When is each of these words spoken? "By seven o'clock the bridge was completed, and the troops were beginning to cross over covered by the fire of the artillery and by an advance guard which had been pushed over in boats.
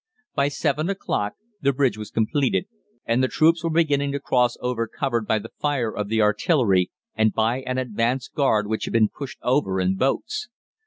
"By 0.33 0.47
seven 0.47 0.89
o'clock 0.89 1.33
the 1.61 1.71
bridge 1.73 1.95
was 1.95 2.09
completed, 2.09 2.65
and 3.05 3.21
the 3.23 3.27
troops 3.27 3.63
were 3.63 3.69
beginning 3.69 4.11
to 4.13 4.19
cross 4.19 4.57
over 4.59 4.87
covered 4.87 5.27
by 5.27 5.37
the 5.37 5.51
fire 5.59 5.95
of 5.95 6.07
the 6.09 6.23
artillery 6.23 6.89
and 7.13 7.31
by 7.31 7.61
an 7.67 7.77
advance 7.77 8.27
guard 8.27 8.65
which 8.65 8.85
had 8.85 8.93
been 8.93 9.09
pushed 9.09 9.37
over 9.43 9.79
in 9.79 9.97
boats. 9.97 10.49